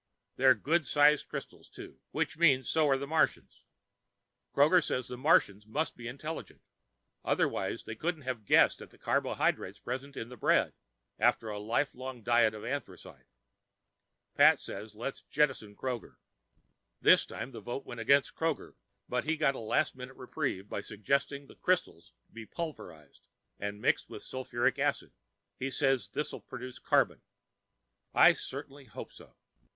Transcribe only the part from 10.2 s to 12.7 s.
the bread after a lifelong diet of